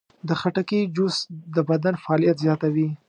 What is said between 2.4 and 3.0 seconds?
زیاتوي.